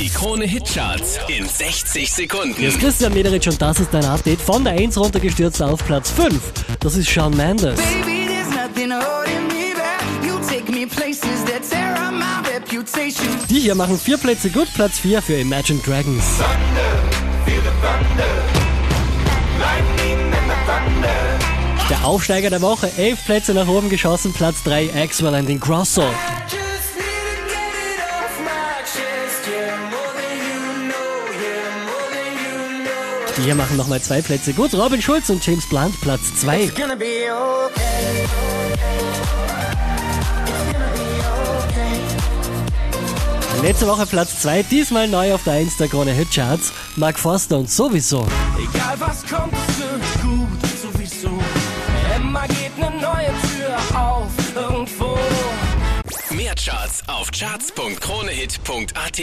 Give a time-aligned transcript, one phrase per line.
[0.00, 2.54] Die Krone Hitcharts in 60 Sekunden.
[2.56, 6.10] Hier ist Christian Mederich und das ist dein Update von der 1 runtergestürzt auf Platz
[6.12, 6.40] 5.
[6.80, 7.78] Das ist Shawn Mendes.
[7.78, 10.02] Baby, there's nothing holding me back.
[10.24, 13.28] You take me places that tear up my reputation.
[13.50, 16.24] Die hier machen vier Plätze gut, Platz 4 für Imagine Dragons.
[21.90, 26.04] Der Aufsteiger der Woche, elf Plätze nach oben geschossen, Platz 3 Axwell and Ingrosso.
[26.48, 26.59] Just
[33.36, 36.62] Die hier machen nochmal zwei Plätze gut, Robin Schulz und James Blunt, Platz 2.
[36.62, 38.22] It's gonna be okay.
[38.22, 38.32] It's
[40.72, 41.00] gonna be
[43.60, 43.66] okay.
[43.66, 47.70] Letzte Woche Platz 2, diesmal neu auf der 1 der Krone Hitcharts, Mark Forster und
[47.70, 48.26] sowieso.
[48.58, 50.48] Egal was kommt, wird gut,
[50.82, 51.38] sowieso.
[52.16, 55.18] Immer geht eine neue Tür auf, irgendwo.
[56.30, 59.20] Mehr Charts auf charts.kronehit.at.